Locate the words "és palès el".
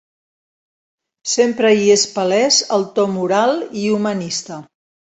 1.97-2.89